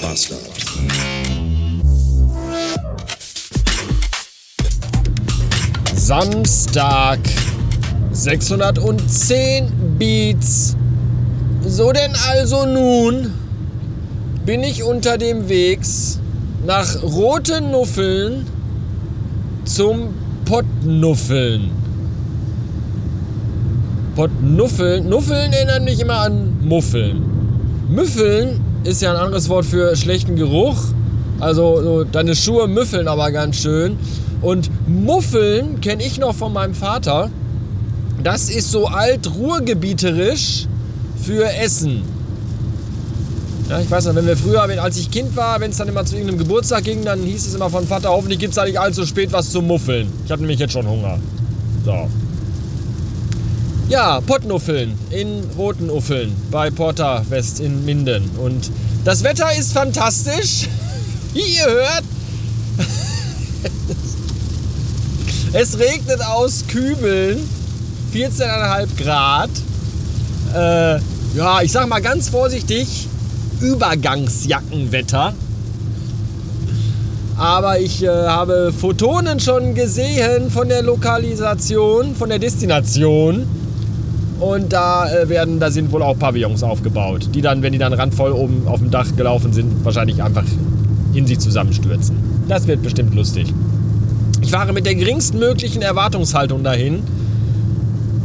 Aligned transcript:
Bastard. 0.00 0.40
Samstag. 5.94 7.18
610 8.12 9.96
Beats. 9.98 10.76
So 11.64 11.92
denn 11.92 12.12
also 12.28 12.66
nun 12.66 13.32
bin 14.44 14.62
ich 14.62 14.82
unter 14.82 15.18
dem 15.18 15.48
Wegs 15.48 16.18
nach 16.66 17.02
Roten 17.02 17.70
Nuffeln 17.70 18.46
zum 19.64 20.14
Pottnuffeln. 20.44 21.70
Pottnuffeln. 24.16 25.08
Nuffeln 25.08 25.52
erinnern 25.52 25.84
mich 25.84 26.00
immer 26.00 26.18
an 26.20 26.58
Muffeln. 26.62 27.22
Müffeln 27.88 28.60
ist 28.84 29.02
ja 29.02 29.10
ein 29.10 29.16
anderes 29.16 29.48
Wort 29.48 29.64
für 29.64 29.94
schlechten 29.96 30.36
Geruch. 30.36 30.76
Also 31.38 31.82
so, 31.82 32.04
deine 32.04 32.34
Schuhe 32.34 32.68
müffeln 32.68 33.08
aber 33.08 33.30
ganz 33.30 33.56
schön. 33.56 33.98
Und 34.42 34.70
Muffeln 34.88 35.80
kenne 35.80 36.02
ich 36.04 36.18
noch 36.18 36.34
von 36.34 36.52
meinem 36.52 36.74
Vater. 36.74 37.30
Das 38.22 38.50
ist 38.50 38.70
so 38.70 38.86
alt-ruhrgebieterisch 38.86 40.66
für 41.22 41.44
Essen. 41.44 42.02
Ja, 43.68 43.80
ich 43.80 43.90
weiß 43.90 44.06
noch, 44.06 44.14
wenn 44.16 44.26
wir 44.26 44.36
früher, 44.36 44.64
wenn, 44.66 44.78
als 44.78 44.96
ich 44.98 45.10
Kind 45.10 45.36
war, 45.36 45.60
wenn 45.60 45.70
es 45.70 45.76
dann 45.76 45.88
immer 45.88 46.04
zu 46.04 46.16
irgendeinem 46.16 46.38
Geburtstag 46.38 46.84
ging, 46.84 47.04
dann 47.04 47.22
hieß 47.22 47.46
es 47.46 47.54
immer 47.54 47.70
von 47.70 47.86
Vater, 47.86 48.10
hoffentlich 48.10 48.38
gibt 48.40 48.50
es 48.50 48.56
da 48.56 48.64
nicht 48.64 48.80
allzu 48.80 49.06
spät 49.06 49.32
was 49.32 49.50
zu 49.50 49.62
muffeln. 49.62 50.08
Ich 50.24 50.32
habe 50.32 50.42
nämlich 50.42 50.58
jetzt 50.58 50.72
schon 50.72 50.86
Hunger. 50.88 51.18
So. 51.84 52.08
Ja, 53.90 54.20
Pottnuffeln 54.20 54.96
in 55.10 55.42
Roten 55.58 55.90
Uffeln 55.90 56.32
bei 56.52 56.70
Porta 56.70 57.24
West 57.28 57.58
in 57.58 57.84
Minden. 57.84 58.30
Und 58.38 58.70
das 59.04 59.24
Wetter 59.24 59.48
ist 59.58 59.72
fantastisch. 59.72 60.68
Wie 61.32 61.40
ihr 61.40 61.64
hört. 61.64 62.04
es 65.54 65.76
regnet 65.80 66.24
aus 66.24 66.66
Kübeln. 66.68 67.38
14,5 68.14 68.86
Grad. 68.96 69.50
Äh, 70.54 71.00
ja, 71.36 71.60
ich 71.60 71.72
sag 71.72 71.88
mal 71.88 72.00
ganz 72.00 72.28
vorsichtig, 72.28 73.08
Übergangsjackenwetter. 73.60 75.34
Aber 77.36 77.80
ich 77.80 78.04
äh, 78.04 78.08
habe 78.08 78.72
Photonen 78.72 79.40
schon 79.40 79.74
gesehen 79.74 80.48
von 80.48 80.68
der 80.68 80.82
Lokalisation, 80.82 82.14
von 82.14 82.28
der 82.28 82.38
Destination. 82.38 83.59
Und 84.40 84.72
da 84.72 85.12
äh, 85.12 85.28
werden, 85.28 85.60
da 85.60 85.70
sind 85.70 85.92
wohl 85.92 86.02
auch 86.02 86.18
Pavillons 86.18 86.62
aufgebaut, 86.62 87.28
die 87.34 87.42
dann, 87.42 87.60
wenn 87.62 87.72
die 87.72 87.78
dann 87.78 87.92
randvoll 87.92 88.32
oben 88.32 88.66
auf 88.66 88.78
dem 88.80 88.90
Dach 88.90 89.14
gelaufen 89.14 89.52
sind, 89.52 89.84
wahrscheinlich 89.84 90.22
einfach 90.22 90.44
in 91.12 91.26
sich 91.26 91.38
zusammenstürzen. 91.38 92.16
Das 92.48 92.66
wird 92.66 92.82
bestimmt 92.82 93.14
lustig. 93.14 93.52
Ich 94.40 94.50
fahre 94.50 94.72
mit 94.72 94.86
der 94.86 94.94
geringsten 94.94 95.38
möglichen 95.38 95.82
Erwartungshaltung 95.82 96.64
dahin, 96.64 97.02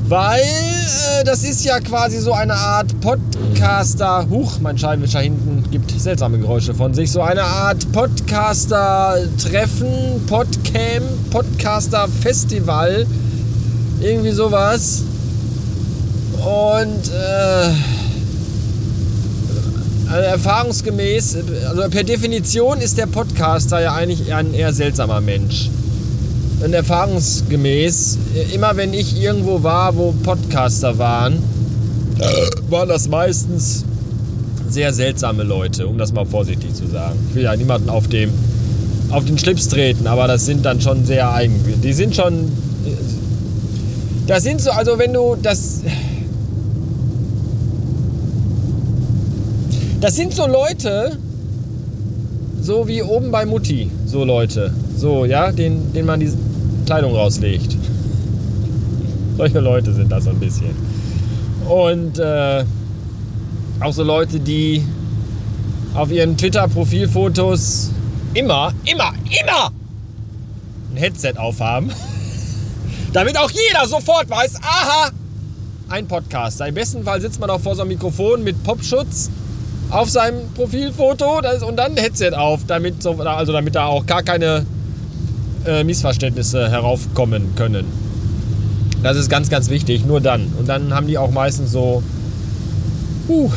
weil 0.07 0.39
äh, 0.39 1.25
das 1.25 1.44
ist 1.44 1.66
ja 1.66 1.81
quasi 1.81 2.19
so 2.19 2.31
eine 2.31 2.53
Art 2.53 2.97
Podcaster. 3.02 4.25
Huch, 4.29 4.61
mein 4.61 4.77
Scheinwischer 4.77 5.19
hinten 5.19 5.66
gibt 5.69 5.91
seltsame 6.00 6.39
Geräusche 6.39 6.73
von 6.73 6.94
sich. 6.94 7.11
So 7.11 7.22
eine 7.22 7.44
Art 7.44 7.91
Podcaster-Treffen, 7.91 10.25
Podcamp, 10.27 11.29
Podcaster-Festival. 11.31 13.05
Irgendwie 14.00 14.31
sowas. 14.31 15.03
Und 16.44 17.11
äh, 17.11 17.72
also 20.11 20.28
erfahrungsgemäß, 20.28 21.38
also 21.69 21.89
per 21.89 22.03
Definition 22.03 22.79
ist 22.79 22.97
der 22.97 23.07
Podcaster 23.07 23.81
ja 23.81 23.94
eigentlich 23.96 24.34
ein 24.34 24.53
eher 24.53 24.73
seltsamer 24.73 25.22
Mensch. 25.22 25.69
Und 26.63 26.73
erfahrungsgemäß, 26.73 28.18
immer 28.53 28.78
wenn 28.78 28.94
ich 28.94 29.22
irgendwo 29.22 29.62
war, 29.63 29.96
wo 29.97 30.13
Podcaster 30.23 30.97
waren, 30.97 31.41
waren 32.69 32.90
das 32.90 33.07
meistens 33.07 33.84
sehr 34.69 34.94
seltsame 34.94 35.44
Leute, 35.44 35.88
um 35.88 35.97
das 35.97 36.13
mal 36.13 36.25
vorsichtig 36.25 36.73
zu 36.73 36.88
sagen. 36.88 37.17
Ich 37.29 37.35
will 37.35 37.44
ja 37.44 37.56
niemanden 37.56 37.90
auf, 37.90 38.07
dem, 38.07 38.31
auf 39.09 39.25
den 39.25 39.38
Schlips 39.38 39.67
treten, 39.67 40.07
aber 40.07 40.28
das 40.28 40.46
sind 40.46 40.66
dann 40.66 40.81
schon 40.81 41.06
sehr 41.06 41.34
eigen. 41.34 41.59
Die 41.84 41.94
sind 41.94 42.16
schon. 42.16 42.52
Das 44.28 44.44
sind 44.44 44.62
so, 44.62 44.72
also 44.72 44.97
wenn 44.97 45.13
du 45.13 45.35
das. 45.41 45.81
Das 50.05 50.16
sind 50.16 50.35
so 50.35 50.45
Leute, 50.45 51.17
so 52.61 52.88
wie 52.88 53.01
oben 53.01 53.31
bei 53.31 53.43
Mutti, 53.43 53.89
so 54.05 54.23
Leute. 54.23 54.71
So, 54.95 55.25
ja, 55.25 55.51
den, 55.51 55.93
den 55.93 56.05
man 56.05 56.19
die 56.19 56.31
Kleidung 56.85 57.16
rauslegt. 57.16 57.75
Solche 59.35 59.59
Leute 59.61 59.95
sind 59.95 60.11
das 60.11 60.25
so 60.25 60.29
ein 60.29 60.39
bisschen. 60.39 60.75
Und 61.67 62.19
äh, 62.19 62.63
auch 63.79 63.93
so 63.93 64.03
Leute, 64.03 64.39
die 64.39 64.83
auf 65.95 66.11
ihren 66.11 66.37
Twitter-Profilfotos 66.37 67.89
immer, 68.35 68.73
immer, 68.85 69.11
immer 69.41 69.72
ein 70.91 70.97
Headset 70.97 71.33
aufhaben. 71.37 71.89
Damit 73.11 73.39
auch 73.39 73.49
jeder 73.49 73.87
sofort 73.87 74.29
weiß, 74.29 74.57
aha, 74.61 75.09
ein 75.89 76.07
Podcaster. 76.07 76.67
Im 76.67 76.75
besten 76.75 77.03
Fall 77.03 77.22
sitzt 77.22 77.39
man 77.39 77.49
auch 77.49 77.59
vor 77.59 77.73
so 77.73 77.81
einem 77.81 77.89
Mikrofon 77.89 78.43
mit 78.43 78.63
Popschutz 78.63 79.31
auf 79.90 80.09
seinem 80.09 80.50
Profilfoto 80.53 81.41
und 81.68 81.78
dann 81.78 81.96
Headset 81.96 82.31
auf, 82.31 82.62
damit, 82.68 83.01
so, 83.01 83.13
also 83.13 83.53
damit 83.53 83.75
da 83.75 83.85
auch 83.85 84.06
gar 84.06 84.23
keine 84.23 84.66
äh, 85.66 85.84
Missverständnisse 85.84 86.69
heraufkommen 86.69 87.56
können. 87.56 87.85
Das 89.03 89.18
ist 89.18 89.29
ganz, 89.29 89.50
ganz 89.50 89.69
wichtig, 89.69 90.06
nur 90.06 90.19
dann. 90.19 90.51
Und 90.57 90.68
dann 90.68 90.94
haben 90.94 91.07
die 91.07 91.18
auch 91.18 91.31
meistens 91.31 91.72
so, 91.72 92.01
uh, 93.29 93.51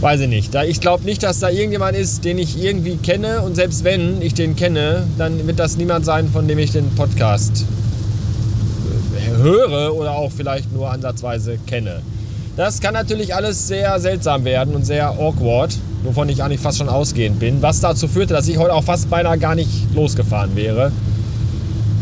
weiß 0.00 0.20
ich 0.20 0.28
nicht. 0.28 0.54
Da, 0.54 0.64
ich 0.64 0.80
glaube 0.80 1.04
nicht, 1.04 1.22
dass 1.22 1.40
da 1.40 1.48
irgendjemand 1.48 1.96
ist, 1.96 2.24
den 2.26 2.36
ich 2.36 2.62
irgendwie 2.62 2.96
kenne. 2.96 3.40
Und 3.40 3.54
selbst 3.54 3.82
wenn 3.84 4.20
ich 4.20 4.34
den 4.34 4.54
kenne, 4.54 5.06
dann 5.16 5.46
wird 5.46 5.58
das 5.58 5.78
niemand 5.78 6.04
sein, 6.04 6.28
von 6.28 6.46
dem 6.46 6.58
ich 6.58 6.72
den 6.72 6.90
Podcast 6.90 7.64
äh, 9.16 9.42
höre 9.42 9.94
oder 9.94 10.12
auch 10.12 10.30
vielleicht 10.30 10.72
nur 10.72 10.90
ansatzweise 10.90 11.58
kenne. 11.66 12.02
Das 12.56 12.80
kann 12.80 12.94
natürlich 12.94 13.34
alles 13.34 13.66
sehr 13.66 13.98
seltsam 13.98 14.44
werden 14.44 14.76
und 14.76 14.86
sehr 14.86 15.08
awkward, 15.08 15.76
wovon 16.04 16.28
ich 16.28 16.42
eigentlich 16.42 16.60
fast 16.60 16.78
schon 16.78 16.88
ausgehend 16.88 17.40
bin. 17.40 17.62
Was 17.62 17.80
dazu 17.80 18.06
führte, 18.06 18.32
dass 18.32 18.46
ich 18.46 18.58
heute 18.58 18.74
auch 18.74 18.84
fast 18.84 19.10
beinahe 19.10 19.38
gar 19.38 19.56
nicht 19.56 19.92
losgefahren 19.92 20.54
wäre. 20.54 20.92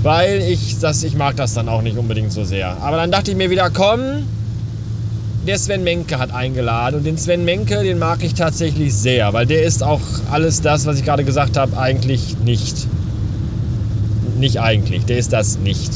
Weil 0.02 0.42
ich, 0.42 0.78
das, 0.78 1.04
ich 1.04 1.14
mag 1.14 1.36
das 1.36 1.54
dann 1.54 1.70
auch 1.70 1.80
nicht 1.80 1.96
unbedingt 1.96 2.32
so 2.32 2.44
sehr. 2.44 2.76
Aber 2.82 2.98
dann 2.98 3.10
dachte 3.10 3.30
ich 3.30 3.36
mir 3.36 3.48
wieder, 3.48 3.70
komm, 3.70 4.00
der 5.46 5.58
Sven 5.58 5.84
Menke 5.84 6.18
hat 6.18 6.34
eingeladen. 6.34 6.96
Und 6.96 7.04
den 7.04 7.16
Sven 7.16 7.46
Menke, 7.46 7.82
den 7.82 7.98
mag 7.98 8.22
ich 8.22 8.34
tatsächlich 8.34 8.92
sehr. 8.92 9.32
Weil 9.32 9.46
der 9.46 9.62
ist 9.62 9.82
auch 9.82 10.00
alles 10.30 10.60
das, 10.60 10.84
was 10.84 10.98
ich 10.98 11.04
gerade 11.04 11.24
gesagt 11.24 11.56
habe, 11.56 11.78
eigentlich 11.78 12.36
nicht. 12.44 12.88
Nicht 14.38 14.60
eigentlich, 14.60 15.06
der 15.06 15.16
ist 15.16 15.32
das 15.32 15.58
nicht. 15.58 15.92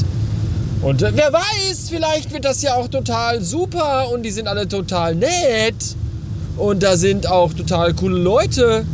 Und 0.81 1.01
äh, 1.01 1.11
wer 1.13 1.33
weiß, 1.33 1.89
vielleicht 1.89 2.31
wird 2.33 2.45
das 2.45 2.61
ja 2.61 2.75
auch 2.75 2.87
total 2.87 3.41
super 3.41 4.09
und 4.11 4.23
die 4.23 4.31
sind 4.31 4.47
alle 4.47 4.67
total 4.67 5.15
nett. 5.15 5.95
Und 6.57 6.83
da 6.83 6.97
sind 6.97 7.27
auch 7.27 7.53
total 7.53 7.93
coole 7.93 8.17
Leute. 8.17 8.85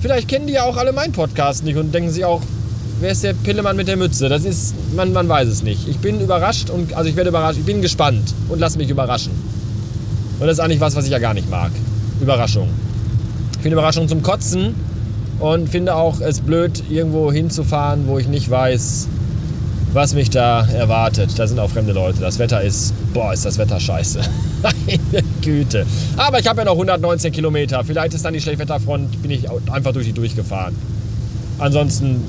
Vielleicht 0.00 0.28
kennen 0.28 0.46
die 0.46 0.54
ja 0.54 0.64
auch 0.64 0.76
alle 0.76 0.92
meinen 0.92 1.12
Podcast 1.12 1.64
nicht 1.64 1.76
und 1.76 1.92
denken 1.94 2.10
sich 2.10 2.24
auch, 2.24 2.40
wer 3.00 3.12
ist 3.12 3.22
der 3.22 3.34
Pillemann 3.34 3.76
mit 3.76 3.88
der 3.88 3.96
Mütze? 3.96 4.28
Das 4.28 4.44
ist, 4.44 4.74
man, 4.94 5.12
man 5.12 5.28
weiß 5.28 5.48
es 5.48 5.62
nicht. 5.62 5.88
Ich 5.88 5.98
bin 5.98 6.20
überrascht 6.20 6.70
und, 6.70 6.94
also 6.94 7.08
ich 7.08 7.16
werde 7.16 7.30
überrascht, 7.30 7.58
ich 7.58 7.66
bin 7.66 7.82
gespannt 7.82 8.34
und 8.48 8.58
lass 8.58 8.76
mich 8.76 8.88
überraschen. 8.88 9.32
Und 10.40 10.46
das 10.46 10.58
ist 10.58 10.60
eigentlich 10.60 10.80
was, 10.80 10.96
was 10.96 11.04
ich 11.04 11.10
ja 11.10 11.18
gar 11.18 11.34
nicht 11.34 11.50
mag. 11.50 11.70
Überraschung. 12.20 12.68
Ich 13.52 13.62
finde 13.62 13.74
Überraschung 13.74 14.08
zum 14.08 14.22
Kotzen 14.22 14.74
und 15.38 15.68
finde 15.68 15.94
auch 15.94 16.20
es 16.20 16.40
blöd, 16.40 16.82
irgendwo 16.90 17.30
hinzufahren, 17.32 18.06
wo 18.06 18.18
ich 18.18 18.28
nicht 18.28 18.50
weiß, 18.50 19.08
was 19.92 20.14
mich 20.14 20.30
da 20.30 20.66
erwartet. 20.66 21.38
Da 21.38 21.46
sind 21.46 21.58
auch 21.58 21.70
fremde 21.70 21.92
Leute. 21.92 22.20
Das 22.20 22.38
Wetter 22.38 22.62
ist, 22.62 22.94
boah, 23.12 23.32
ist 23.32 23.44
das 23.44 23.58
Wetter 23.58 23.78
scheiße. 23.78 24.20
Meine 24.62 25.22
Güte. 25.42 25.86
Aber 26.16 26.38
ich 26.38 26.46
habe 26.46 26.60
ja 26.60 26.64
noch 26.64 26.72
119 26.72 27.32
Kilometer. 27.32 27.84
Vielleicht 27.84 28.14
ist 28.14 28.24
dann 28.24 28.34
die 28.34 28.40
Schlechtwetterfront, 28.40 29.20
bin 29.22 29.30
ich 29.30 29.46
einfach 29.70 29.92
durch 29.92 30.06
die 30.06 30.12
durchgefahren. 30.12 30.74
Ansonsten 31.58 32.24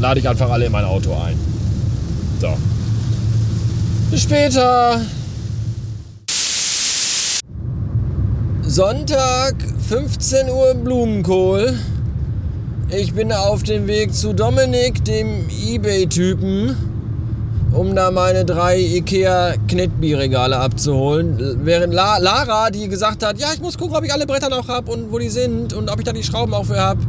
lade 0.00 0.20
ich 0.20 0.28
einfach 0.28 0.50
alle 0.50 0.66
in 0.66 0.72
mein 0.72 0.84
Auto 0.84 1.12
ein. 1.12 1.38
So. 2.40 2.56
Bis 4.10 4.22
später. 4.22 5.00
Sonntag, 8.62 9.54
15 9.88 10.48
Uhr 10.50 10.74
Blumenkohl. 10.74 11.78
Ich 12.90 13.12
bin 13.12 13.32
auf 13.32 13.62
dem 13.64 13.86
Weg 13.86 14.14
zu 14.14 14.32
Dominik, 14.32 15.04
dem 15.04 15.46
Ebay-Typen. 15.50 16.74
um 17.70 17.94
da 17.94 18.10
meine 18.10 18.46
drei 18.46 18.78
Ikea 18.78 19.56
Knetbi-Regale 19.68 20.56
abzuholen. 20.56 21.60
Während 21.64 21.92
La 21.92 22.16
Lara, 22.16 22.70
die 22.70 22.88
gesagt 22.88 23.22
hat, 23.22 23.38
ja, 23.38 23.48
ich 23.54 23.60
muss 23.60 23.76
gucken, 23.76 23.94
ob 23.94 24.04
ich 24.04 24.12
alle 24.12 24.26
Bretter 24.26 24.48
noch 24.48 24.68
habe 24.68 24.90
und 24.90 25.12
wo 25.12 25.18
die 25.18 25.28
sind 25.28 25.74
und 25.74 25.90
ob 25.90 25.98
ich 25.98 26.04
da 26.06 26.12
die 26.12 26.22
Schrauben 26.22 26.54
auch 26.54 26.64
für 26.64 26.80
habe. 26.80 27.00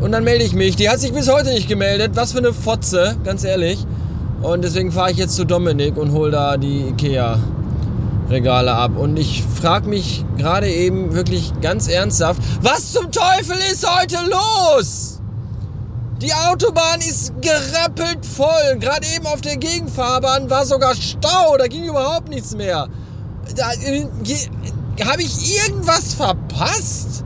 Und 0.00 0.12
dann 0.12 0.24
melde 0.24 0.44
ich 0.44 0.52
mich. 0.52 0.76
Die 0.76 0.90
hat 0.90 1.00
sich 1.00 1.14
bis 1.14 1.32
heute 1.32 1.48
nicht 1.48 1.68
gemeldet. 1.68 2.10
Was 2.14 2.32
für 2.32 2.38
eine 2.38 2.52
Fotze, 2.52 3.16
ganz 3.24 3.44
ehrlich. 3.44 3.86
Und 4.42 4.62
deswegen 4.62 4.92
fahre 4.92 5.10
ich 5.10 5.16
jetzt 5.16 5.36
zu 5.36 5.46
Dominik 5.46 5.96
und 5.96 6.12
hole 6.12 6.30
da 6.30 6.58
die 6.58 6.90
Ikea 6.90 7.38
Regale 8.30 8.72
ab. 8.72 8.96
Und 8.96 9.16
ich 9.16 9.42
frage 9.42 9.88
mich 9.88 10.24
gerade 10.36 10.70
eben 10.70 11.14
wirklich 11.14 11.52
ganz 11.60 11.88
ernsthaft, 11.88 12.40
was 12.62 12.92
zum 12.92 13.10
Teufel 13.10 13.56
ist 13.72 13.86
heute 13.88 14.18
los? 14.30 15.20
Die 16.20 16.32
Autobahn 16.34 17.00
ist 17.00 17.32
gerappelt 17.40 18.26
voll. 18.26 18.78
Gerade 18.80 19.06
eben 19.14 19.26
auf 19.26 19.40
der 19.40 19.56
Gegenfahrbahn 19.56 20.50
war 20.50 20.66
sogar 20.66 20.94
Stau. 20.96 21.56
Da 21.56 21.68
ging 21.68 21.84
überhaupt 21.84 22.28
nichts 22.28 22.56
mehr. 22.56 22.88
Äh, 23.56 25.04
Habe 25.04 25.22
ich 25.22 25.56
irgendwas 25.64 26.14
verpasst? 26.14 27.24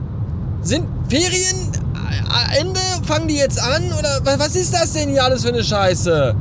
Sind 0.61 0.87
Ferien 1.09 1.73
äh, 1.97 2.61
Ende? 2.61 2.81
Fangen 3.07 3.29
die 3.29 3.37
jetzt 3.37 3.63
an? 3.63 3.93
Oder 3.99 4.39
was 4.39 4.57
ist 4.57 4.75
das 4.75 4.93
denn 4.93 5.09
hier 5.09 5.25
alles 5.25 5.43
für 5.43 5.49
eine 5.49 5.65
Scheiße? 5.65 6.37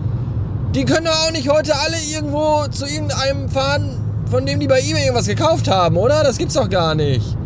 Die 0.76 0.86
können 0.86 1.06
doch 1.06 1.28
auch 1.28 1.32
nicht 1.32 1.50
heute 1.50 1.74
alle 1.76 1.98
irgendwo 2.02 2.66
zu 2.68 2.86
irgendeinem 2.86 3.50
fahren, 3.50 4.01
von 4.32 4.46
dem 4.46 4.62
die 4.62 4.68
bei 4.68 4.80
eBay 4.80 5.04
irgendwas 5.04 5.28
gekauft 5.28 5.68
haben, 5.68 5.98
oder? 5.98 6.24
Das 6.24 6.38
gibt's 6.38 6.54
doch 6.56 6.70
gar 6.70 6.96
nicht. 6.96 7.38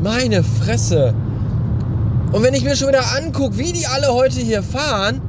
Meine 0.00 0.44
Fresse. 0.44 1.12
Und 2.30 2.42
wenn 2.44 2.54
ich 2.54 2.62
mir 2.62 2.76
schon 2.76 2.88
wieder 2.88 3.16
angucke, 3.16 3.58
wie 3.58 3.72
die 3.72 3.86
alle 3.86 4.14
heute 4.14 4.38
hier 4.38 4.62
fahren, 4.62 5.20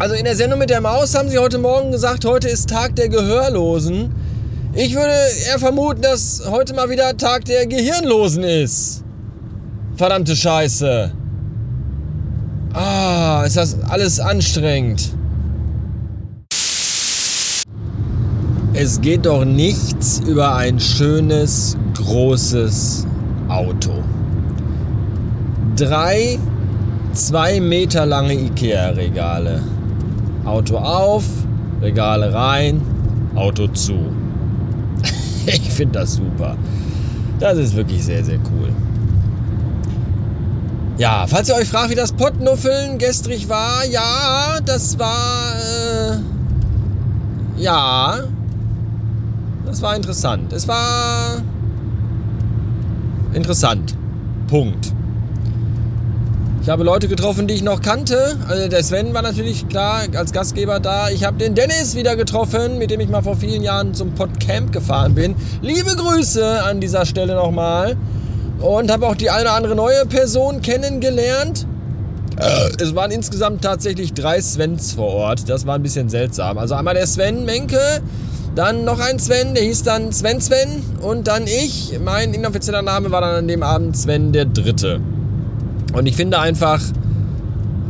also 0.00 0.14
in 0.14 0.24
der 0.24 0.34
Sendung 0.34 0.58
mit 0.58 0.70
der 0.70 0.80
Maus 0.80 1.14
haben 1.14 1.28
sie 1.28 1.38
heute 1.38 1.58
Morgen 1.58 1.92
gesagt, 1.92 2.24
heute 2.24 2.48
ist 2.48 2.68
Tag 2.68 2.96
der 2.96 3.08
Gehörlosen. 3.08 4.12
Ich 4.72 4.94
würde 4.94 5.12
eher 5.46 5.58
vermuten, 5.58 6.02
dass 6.02 6.42
heute 6.50 6.74
mal 6.74 6.90
wieder 6.90 7.16
Tag 7.16 7.44
der 7.44 7.66
Gehirnlosen 7.66 8.42
ist. 8.42 9.04
Verdammte 9.96 10.34
Scheiße. 10.34 11.12
Ah, 12.72 13.44
ist 13.46 13.56
das 13.56 13.76
alles 13.88 14.18
anstrengend. 14.18 15.14
Es 18.82 19.02
geht 19.02 19.26
doch 19.26 19.44
nichts 19.44 20.22
über 20.26 20.54
ein 20.54 20.80
schönes, 20.80 21.76
großes 21.98 23.06
Auto. 23.46 23.92
Drei 25.76 26.38
zwei 27.12 27.60
Meter 27.60 28.06
lange 28.06 28.32
Ikea-Regale. 28.32 29.60
Auto 30.46 30.78
auf, 30.78 31.24
Regale 31.82 32.32
rein, 32.32 32.80
Auto 33.34 33.68
zu. 33.68 33.98
ich 35.46 35.70
finde 35.70 35.98
das 35.98 36.14
super. 36.14 36.56
Das 37.38 37.58
ist 37.58 37.76
wirklich 37.76 38.02
sehr, 38.02 38.24
sehr 38.24 38.38
cool. 38.38 38.70
Ja, 40.96 41.26
falls 41.28 41.50
ihr 41.50 41.56
euch 41.56 41.68
fragt, 41.68 41.90
wie 41.90 41.96
das 41.96 42.12
Pottnuffeln 42.12 42.96
gestrig 42.96 43.46
war, 43.50 43.84
ja, 43.84 44.58
das 44.64 44.98
war. 44.98 45.54
Äh, 45.58 47.62
ja, 47.62 48.20
das 49.66 49.82
war 49.82 49.96
interessant. 49.96 50.52
Es 50.52 50.66
war 50.66 51.42
interessant. 53.32 53.94
Punkt. 54.48 54.92
Ich 56.62 56.68
habe 56.68 56.84
Leute 56.84 57.08
getroffen, 57.08 57.46
die 57.46 57.54
ich 57.54 57.62
noch 57.62 57.80
kannte. 57.80 58.36
Also 58.46 58.68
der 58.68 58.84
Sven 58.84 59.14
war 59.14 59.22
natürlich 59.22 59.66
klar 59.68 60.02
als 60.14 60.30
Gastgeber 60.32 60.78
da. 60.78 61.08
Ich 61.08 61.24
habe 61.24 61.38
den 61.38 61.54
Dennis 61.54 61.94
wieder 61.94 62.16
getroffen, 62.16 62.76
mit 62.76 62.90
dem 62.90 63.00
ich 63.00 63.08
mal 63.08 63.22
vor 63.22 63.36
vielen 63.36 63.62
Jahren 63.62 63.94
zum 63.94 64.12
Podcamp 64.14 64.70
gefahren 64.70 65.14
bin. 65.14 65.34
Liebe 65.62 65.96
Grüße 65.96 66.62
an 66.62 66.80
dieser 66.80 67.06
Stelle 67.06 67.34
nochmal. 67.34 67.96
Und 68.60 68.90
habe 68.90 69.06
auch 69.06 69.14
die 69.14 69.30
eine 69.30 69.42
oder 69.42 69.52
andere 69.54 69.74
neue 69.74 70.04
Person 70.04 70.60
kennengelernt. 70.60 71.66
Es 72.78 72.94
waren 72.94 73.10
insgesamt 73.10 73.62
tatsächlich 73.62 74.12
drei 74.12 74.40
Svens 74.40 74.92
vor 74.92 75.08
Ort. 75.08 75.48
Das 75.48 75.66
war 75.66 75.76
ein 75.76 75.82
bisschen 75.82 76.10
seltsam. 76.10 76.58
Also 76.58 76.74
einmal 76.74 76.94
der 76.94 77.06
Sven 77.06 77.46
Menke, 77.46 77.80
dann 78.54 78.84
noch 78.84 78.98
ein 78.98 79.18
Sven, 79.18 79.54
der 79.54 79.62
hieß 79.62 79.82
dann 79.84 80.12
Sven 80.12 80.40
Sven 80.40 80.82
und 81.00 81.28
dann 81.28 81.44
ich. 81.46 81.98
Mein 82.04 82.34
inoffizieller 82.34 82.82
Name 82.82 83.10
war 83.10 83.20
dann 83.20 83.36
an 83.36 83.48
dem 83.48 83.62
Abend 83.62 83.96
Sven 83.96 84.32
der 84.32 84.44
Dritte. 84.44 85.00
Und 85.92 86.06
ich 86.06 86.16
finde 86.16 86.38
einfach, 86.38 86.80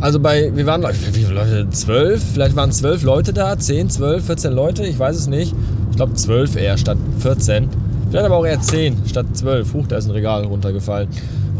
also 0.00 0.20
bei, 0.20 0.50
wir 0.54 0.66
waren, 0.66 0.82
wie 0.82 1.20
viele 1.20 1.34
Leute? 1.34 1.68
Zwölf? 1.70 2.22
Vielleicht 2.32 2.56
waren 2.56 2.72
zwölf 2.72 3.02
Leute 3.02 3.32
da, 3.32 3.58
zehn, 3.58 3.90
zwölf, 3.90 4.26
14 4.26 4.52
Leute, 4.52 4.84
ich 4.84 4.98
weiß 4.98 5.16
es 5.16 5.26
nicht. 5.26 5.54
Ich 5.90 5.96
glaube 5.96 6.14
zwölf 6.14 6.56
eher 6.56 6.78
statt 6.78 6.98
14. 7.18 7.68
Vielleicht 8.08 8.26
aber 8.26 8.36
auch 8.36 8.46
eher 8.46 8.60
zehn 8.60 8.96
statt 9.06 9.26
zwölf. 9.34 9.72
Huch, 9.74 9.86
da 9.86 9.96
ist 9.96 10.06
ein 10.06 10.12
Regal 10.12 10.44
runtergefallen. 10.44 11.08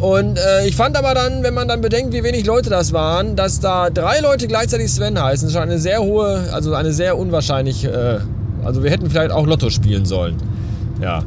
Und 0.01 0.39
äh, 0.39 0.67
ich 0.67 0.77
fand 0.77 0.97
aber 0.97 1.13
dann, 1.13 1.43
wenn 1.43 1.53
man 1.53 1.69
dann 1.69 1.83
bedenkt, 1.83 2.15
wie 2.15 2.25
wenig 2.25 2.47
Leute 2.47 2.71
das 2.71 2.95
waren, 2.95 3.37
dass 3.37 3.61
da 3.61 3.91
drei 3.91 4.21
Leute 4.21 4.47
gleichzeitig 4.47 4.91
Sven 4.91 5.23
heißen, 5.23 5.49
ist 5.49 5.53
schon 5.53 5.63
eine 5.63 5.79
sehr 5.79 6.01
hohe, 6.01 6.49
also 6.53 6.75
eine 6.75 6.93
sehr 6.93 7.19
unwahrscheinlich 7.19 7.85
äh, 7.85 8.21
also 8.65 8.83
wir 8.83 8.91
hätten 8.91 9.11
vielleicht 9.11 9.33
auch 9.33 9.47
Lotto 9.47 9.71
spielen 9.71 10.05
sollen. 10.05 10.37
Ja. 11.01 11.23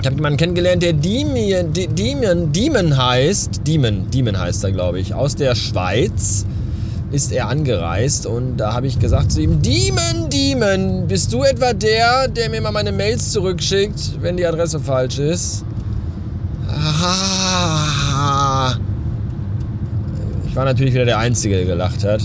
Ich 0.00 0.06
habe 0.06 0.16
jemanden 0.16 0.36
kennengelernt, 0.36 0.82
der 0.82 0.92
Demon, 0.92 1.72
Demon, 1.72 2.52
Demon 2.52 2.96
heißt. 2.96 3.62
Demon, 3.66 4.08
Demon 4.10 4.38
heißt 4.38 4.62
er, 4.62 4.70
glaube 4.70 5.00
ich. 5.00 5.12
Aus 5.12 5.34
der 5.34 5.56
Schweiz 5.56 6.46
ist 7.10 7.32
er 7.32 7.48
angereist 7.48 8.26
und 8.26 8.58
da 8.58 8.74
habe 8.74 8.86
ich 8.86 8.98
gesagt 8.98 9.32
zu 9.32 9.40
ihm, 9.40 9.62
Demon, 9.62 10.28
Demon, 10.30 11.06
bist 11.08 11.32
du 11.32 11.42
etwa 11.42 11.72
der, 11.72 12.28
der 12.28 12.50
mir 12.50 12.60
mal 12.60 12.70
meine 12.70 12.92
Mails 12.92 13.32
zurückschickt, 13.32 14.20
wenn 14.20 14.36
die 14.36 14.46
Adresse 14.46 14.78
falsch 14.78 15.18
ist? 15.18 15.64
Ah. 16.68 18.74
Ich 20.46 20.54
war 20.54 20.64
natürlich 20.64 20.94
wieder 20.94 21.06
der 21.06 21.18
Einzige, 21.18 21.56
der 21.56 21.64
gelacht 21.64 22.04
hat. 22.04 22.20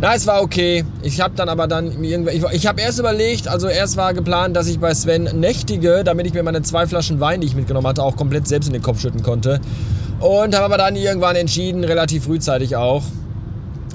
Na, 0.00 0.14
es 0.14 0.28
war 0.28 0.42
okay. 0.42 0.84
Ich 1.02 1.20
habe 1.20 1.34
dann 1.34 1.48
aber 1.48 1.66
dann 1.66 2.04
irgendwie, 2.04 2.40
ich, 2.52 2.66
habe 2.68 2.80
erst 2.80 3.00
überlegt, 3.00 3.48
also 3.48 3.66
erst 3.66 3.96
war 3.96 4.14
geplant, 4.14 4.54
dass 4.56 4.68
ich 4.68 4.78
bei 4.78 4.94
Sven 4.94 5.24
nächtige, 5.34 6.04
damit 6.04 6.24
ich 6.26 6.34
mir 6.34 6.44
meine 6.44 6.62
zwei 6.62 6.86
Flaschen 6.86 7.18
Wein, 7.18 7.40
die 7.40 7.48
ich 7.48 7.56
mitgenommen 7.56 7.86
hatte, 7.86 8.04
auch 8.04 8.14
komplett 8.14 8.46
selbst 8.46 8.68
in 8.68 8.74
den 8.74 8.82
Kopf 8.82 9.00
schütten 9.00 9.24
konnte. 9.24 9.60
Und 10.20 10.54
habe 10.54 10.66
aber 10.66 10.78
dann 10.78 10.94
irgendwann 10.94 11.34
entschieden, 11.34 11.82
relativ 11.82 12.24
frühzeitig 12.24 12.76
auch, 12.76 13.02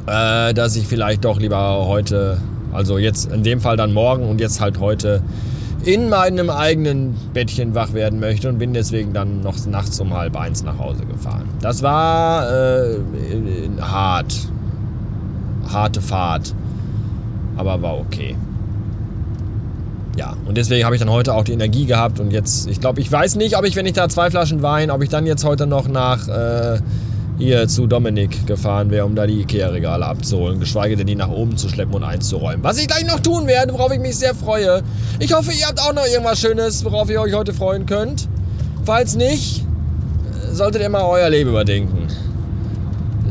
äh, 0.07 0.53
dass 0.53 0.75
ich 0.75 0.87
vielleicht 0.87 1.23
doch 1.23 1.39
lieber 1.39 1.87
heute, 1.87 2.37
also 2.73 2.97
jetzt 2.97 3.31
in 3.31 3.43
dem 3.43 3.61
Fall 3.61 3.77
dann 3.77 3.93
morgen 3.93 4.27
und 4.27 4.41
jetzt 4.41 4.59
halt 4.59 4.81
heute 4.81 5.21
in 5.85 6.09
meinem 6.09 6.49
eigenen 6.49 7.15
Bettchen 7.33 7.75
wach 7.75 7.93
werden 7.93 8.19
möchte 8.19 8.49
und 8.49 8.57
bin 8.57 8.73
deswegen 8.73 9.13
dann 9.13 9.39
noch 9.39 9.55
nachts 9.67 10.01
um 10.01 10.13
halb 10.13 10.35
eins 10.35 10.63
nach 10.63 10.77
Hause 10.77 11.05
gefahren. 11.05 11.47
Das 11.61 11.81
war 11.81 12.49
äh, 12.51 12.97
hart 13.81 14.33
harte 15.71 16.01
Fahrt. 16.01 16.53
Aber 17.55 17.81
war 17.81 17.97
okay. 17.97 18.35
Ja, 20.15 20.35
und 20.45 20.57
deswegen 20.57 20.85
habe 20.85 20.95
ich 20.95 20.99
dann 20.99 21.09
heute 21.09 21.33
auch 21.33 21.43
die 21.43 21.53
Energie 21.53 21.85
gehabt 21.85 22.19
und 22.19 22.31
jetzt, 22.31 22.67
ich 22.67 22.79
glaube, 22.79 23.01
ich 23.01 23.11
weiß 23.11 23.35
nicht, 23.35 23.57
ob 23.57 23.65
ich, 23.65 23.75
wenn 23.75 23.85
ich 23.85 23.93
da 23.93 24.09
zwei 24.09 24.29
Flaschen 24.29 24.61
Wein, 24.61 24.91
ob 24.91 25.01
ich 25.01 25.09
dann 25.09 25.25
jetzt 25.25 25.43
heute 25.43 25.65
noch 25.65 25.87
nach 25.87 26.27
äh, 26.27 26.79
hier 27.39 27.67
zu 27.67 27.87
Dominik 27.87 28.45
gefahren 28.45 28.91
wäre, 28.91 29.05
um 29.05 29.15
da 29.15 29.25
die 29.25 29.41
Ikea-Regale 29.41 30.05
abzuholen, 30.05 30.59
geschweige 30.59 30.95
denn 30.95 31.07
die 31.07 31.15
nach 31.15 31.29
oben 31.29 31.57
zu 31.57 31.67
schleppen 31.67 31.95
und 31.95 32.03
einzuräumen. 32.03 32.63
Was 32.63 32.77
ich 32.77 32.87
gleich 32.87 33.07
noch 33.07 33.21
tun 33.21 33.47
werde, 33.47 33.73
worauf 33.73 33.91
ich 33.91 33.99
mich 33.99 34.15
sehr 34.15 34.35
freue. 34.35 34.83
Ich 35.19 35.33
hoffe, 35.33 35.51
ihr 35.51 35.65
habt 35.65 35.81
auch 35.81 35.93
noch 35.93 36.05
irgendwas 36.05 36.39
Schönes, 36.39 36.85
worauf 36.85 37.09
ihr 37.09 37.19
euch 37.19 37.33
heute 37.33 37.53
freuen 37.53 37.87
könnt. 37.87 38.27
Falls 38.85 39.15
nicht, 39.15 39.65
solltet 40.51 40.83
ihr 40.83 40.89
mal 40.89 41.03
euer 41.03 41.29
Leben 41.29 41.49
überdenken. 41.49 42.07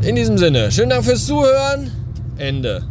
In 0.02 0.16
diesem 0.16 0.36
Sinne, 0.36 0.72
schönen 0.72 0.90
Dank 0.90 1.04
fürs 1.04 1.26
Zuhören. 1.26 2.01
Ende. 2.36 2.88